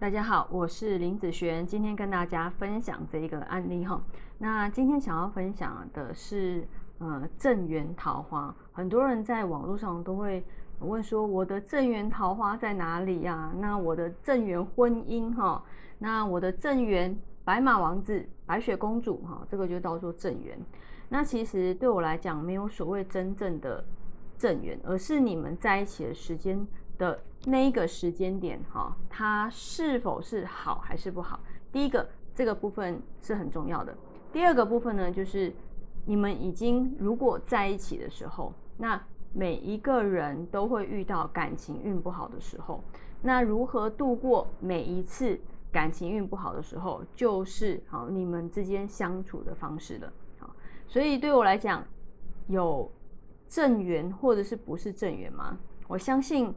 [0.00, 4.00] 大家好，我是林子璇，今天跟大家分享这一个案例哈。
[4.38, 6.64] 那今天想要分享的是，
[6.98, 8.54] 呃，正缘桃花。
[8.70, 10.44] 很多人在网络上都会
[10.78, 13.52] 问说，我的正缘桃花在哪里呀？
[13.58, 15.60] 那我的正缘婚姻哈？
[15.98, 19.44] 那我的正缘白马王子、白雪公主哈？
[19.50, 20.56] 这个就叫做正缘。
[21.08, 23.84] 那其实对我来讲，没有所谓真正的
[24.38, 26.64] 正缘，而是你们在一起的时间
[26.98, 27.18] 的。
[27.44, 31.38] 那一个时间点，哈，它是否是好还是不好？
[31.70, 33.96] 第一个，这个部分是很重要的。
[34.32, 35.54] 第二个部分呢，就是
[36.04, 39.00] 你们已经如果在一起的时候，那
[39.32, 42.82] 每一个人都会遇到感情运不好的时候。
[43.22, 45.38] 那如何度过每一次
[45.70, 50.12] 感情运不好的时候，就是好你们之间相处的方式了。
[50.40, 50.50] 好，
[50.88, 51.86] 所以对我来讲，
[52.48, 52.90] 有
[53.46, 55.56] 正缘或者是不是正缘吗？
[55.86, 56.52] 我相信。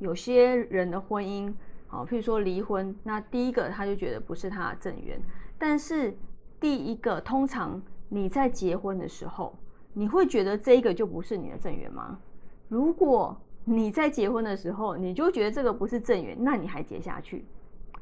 [0.00, 1.52] 有些人的婚姻，
[1.86, 5.20] 好，譬如说离婚，那第一个他就觉得不是他的正缘。
[5.58, 6.16] 但是
[6.58, 9.56] 第一个，通常你在结婚的时候，
[9.92, 12.18] 你会觉得这一个就不是你的正缘吗？
[12.68, 17.44] 如果你在结婚的时候，你就觉得这个不是正缘，那你还结下去，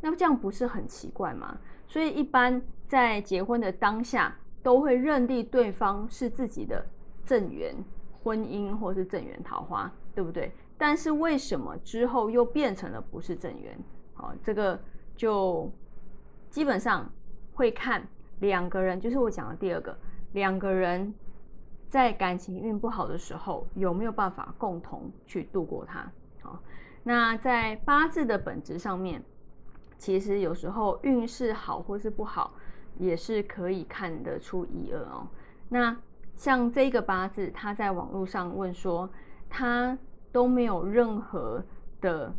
[0.00, 1.56] 那这样不是很奇怪吗？
[1.86, 6.84] 所以一般在结婚的当下，都会认定对方是自己的
[7.24, 7.74] 正缘
[8.22, 10.52] 婚姻，或是正缘桃花，对不对？
[10.78, 13.78] 但是为什么之后又变成了不是正缘？
[14.12, 14.78] 好，这个
[15.16, 15.72] 就
[16.50, 17.10] 基本上
[17.54, 18.06] 会看
[18.40, 19.96] 两个人，就是我讲的第二个，
[20.32, 21.14] 两个人
[21.88, 26.06] 在感情运不好的时候有没有办法共同去度过它？
[26.42, 26.62] 好，
[27.02, 29.22] 那在八字的本质上面，
[29.96, 32.52] 其实有时候运势好或是不好，
[32.98, 35.26] 也是可以看得出一二哦。
[35.70, 35.96] 那
[36.34, 39.08] 像这个八字，他在网络上问说
[39.48, 39.96] 他。
[40.36, 41.64] 都没有任何
[41.98, 42.30] 的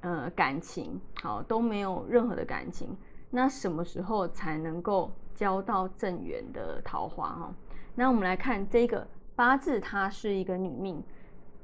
[0.00, 2.96] 呃感情，好都没有任何的感情，
[3.30, 7.54] 那什么时候才能够交到正缘的桃花哈？
[7.94, 9.06] 那我们来看这个
[9.36, 11.00] 八字，它是一个女命，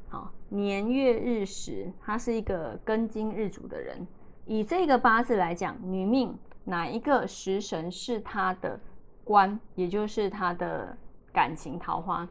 [0.09, 4.07] 好年月日时，她是一个庚金日主的人。
[4.47, 8.79] 以这个八字来讲，女命哪一个食神是她的
[9.25, 10.97] 官，也就是她的
[11.33, 12.29] 感情桃花？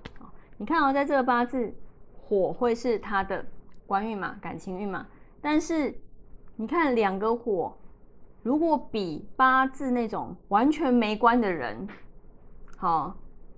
[0.56, 1.74] 你看哦，在这个八字。
[2.28, 3.46] 火会是他的
[3.86, 5.06] 官运嘛，感情运嘛。
[5.42, 5.94] 但是
[6.56, 7.76] 你看两个火，
[8.42, 11.88] 如果比八字那种完全没关的人，
[12.78, 13.16] 好，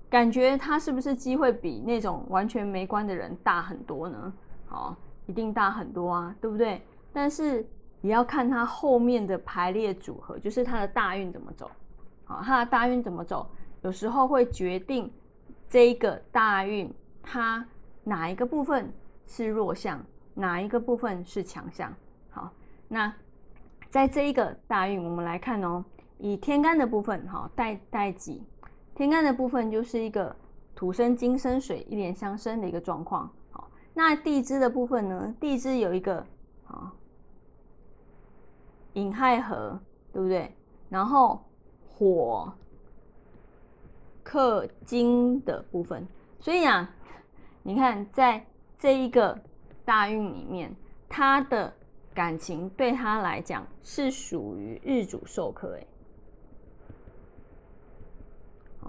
[0.09, 4.34] 感觉他是不是机会比那种完全没关的人大很多呢？
[4.66, 4.96] 好，
[5.28, 6.82] 一定大很多啊，对不对？
[7.14, 7.66] 但是
[8.02, 11.70] 也要看他后面的排列组合，就是他的大运怎么走。
[12.26, 13.47] 好，他的大运怎么走，
[13.84, 15.12] 有时候会决定
[15.70, 17.64] 这一个大运他。
[18.07, 18.93] 哪一个部分
[19.25, 19.99] 是弱项，
[20.35, 21.91] 哪一个部分是强项？
[22.29, 22.53] 好，
[22.88, 23.11] 那
[23.89, 25.83] 在这一个大运，我们来看哦，
[26.19, 28.43] 以天干的部分，哈，带带己，
[28.93, 30.33] 天干的部分就是一个
[30.75, 33.27] 土生金生水，一连相生的一个状况。
[33.49, 35.35] 好，那地支的部分呢？
[35.39, 36.23] 地支有一个
[36.67, 36.93] 啊
[38.93, 39.79] 寅亥合，
[40.13, 40.55] 对不对？
[40.89, 41.43] 然后
[41.89, 42.53] 火
[44.22, 46.07] 克金的部分，
[46.39, 46.87] 所以啊。
[47.68, 48.46] 你看，在
[48.78, 49.36] 这一个
[49.84, 50.72] 大运里面，
[51.09, 51.74] 他的
[52.14, 55.76] 感情对他来讲是属于日主受克
[58.84, 58.88] 哎，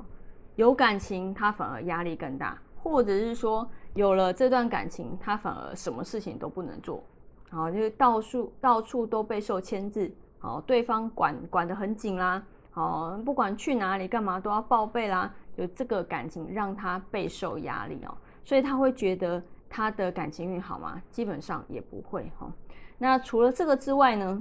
[0.57, 7.03] 有感情他反而压力更大，或者是说有了这段感情，他反而什么事情都不能做，
[7.49, 18.15] 好，就是到处到处都被受牵制，好，对方管管得很紧啦，好，不管去哪里干嘛都要报备啦，就这个感情让他备受压力哦。
[18.47, 21.03] 所以他会觉得他的感情运好吗？
[21.11, 22.51] 基本上也不会哈。
[22.97, 24.41] 那除了这个之外呢，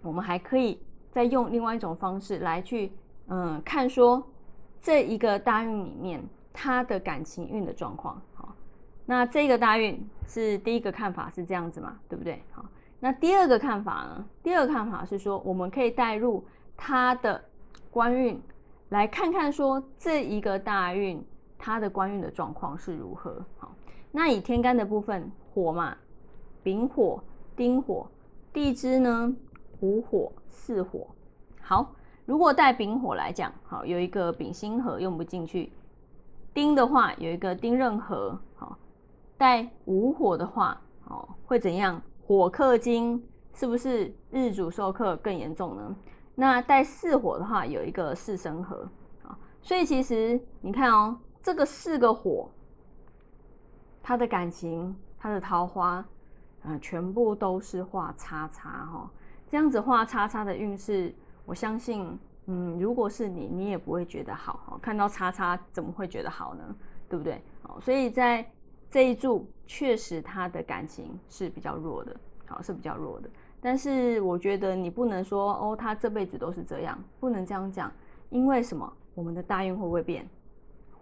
[0.00, 0.80] 我们还可以
[1.10, 2.90] 再用另外一种方式来去
[3.28, 4.26] 嗯看说
[4.80, 8.20] 这一个大运里面他的感情运的状况。
[8.32, 8.56] 好，
[9.04, 12.42] 那这个大运是第一个看法是这样子嘛，对不对？
[12.52, 12.64] 好，
[12.98, 14.24] 那第二个看法呢？
[14.42, 16.42] 第二个看法是说，我们可以带入
[16.74, 17.44] 他的
[17.90, 18.40] 官运
[18.88, 21.22] 来看看说这一个大运。
[21.64, 23.40] 它的官运的状况是如何？
[23.56, 23.72] 好，
[24.10, 25.96] 那以天干的部分，火嘛，
[26.60, 27.22] 丙火、
[27.54, 28.04] 丁火，
[28.52, 29.32] 地支呢，
[29.78, 31.06] 午火、巳火。
[31.60, 31.94] 好，
[32.26, 35.70] 如果带丙火来讲，好，有一个丙辛合用不进去；
[36.52, 38.36] 丁的话，有一个丁壬合。
[38.56, 38.76] 好，
[39.38, 42.02] 带午火的话，哦，会怎样？
[42.26, 43.24] 火克金，
[43.54, 45.94] 是不是日主受克更严重呢？
[46.34, 48.88] 那带巳火的话，有一个巳申合。
[49.22, 51.16] 啊，所以其实你看哦。
[51.42, 52.48] 这个四个火，
[54.00, 56.04] 他的感情，他的桃花，
[56.62, 59.10] 嗯，全部都是画叉叉哈。
[59.48, 61.12] 这样子画叉叉的运势，
[61.44, 62.16] 我相信，
[62.46, 64.78] 嗯，如果是你，你也不会觉得好。
[64.80, 66.62] 看到叉叉怎么会觉得好呢？
[67.08, 67.42] 对不对？
[67.62, 68.48] 好，所以在
[68.88, 72.16] 这一柱确实他的感情是比较弱的，
[72.46, 73.28] 好是比较弱的。
[73.60, 77.92] 但是我觉得你不能说哦，他这辈子都是这样，不能这样讲，
[78.30, 78.90] 因为什么？
[79.14, 80.26] 我们的大运会不会变？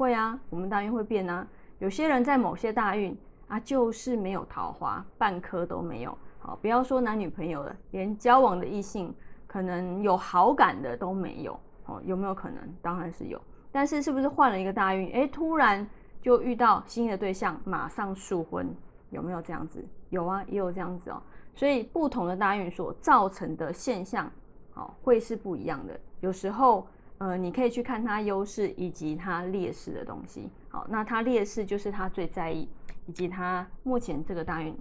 [0.00, 1.46] 会啊，我们大运会变啊。
[1.78, 3.14] 有些人在某些大运
[3.48, 6.16] 啊，就是没有桃花，半颗都没有。
[6.38, 9.14] 好，不要说男女朋友了，连交往的异性
[9.46, 11.52] 可能有好感的都没有。
[11.84, 12.56] 哦，有没有可能？
[12.80, 13.38] 当然是有。
[13.70, 15.12] 但是是不是换了一个大运？
[15.12, 15.86] 哎，突然
[16.22, 18.74] 就遇到新的对象，马上束婚，
[19.10, 19.84] 有没有这样子？
[20.08, 21.22] 有啊，也有这样子哦。
[21.54, 24.32] 所以不同的大运所造成的现象，
[24.72, 26.00] 好，会是不一样的。
[26.20, 26.86] 有时候，
[27.20, 30.50] 呃，你可以去看它优势以及它劣势的东西。
[30.68, 32.68] 好，那它劣势就是他最在意，
[33.06, 34.76] 以及他目前这个大运。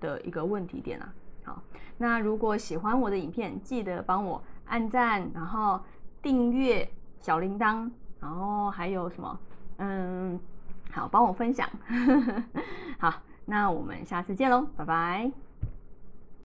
[0.00, 1.14] 的一个问题点啊，
[1.44, 1.62] 好，
[1.96, 5.80] 那如果喜欢我的影片，记得帮我按赞，然后
[6.20, 6.86] 订阅
[7.20, 7.90] 小铃铛，
[8.20, 9.40] 然后还有什么？
[9.78, 10.38] 嗯，
[10.90, 11.66] 好，帮我分享。
[13.00, 13.14] 好，
[13.46, 15.32] 那我们下次见喽，拜拜。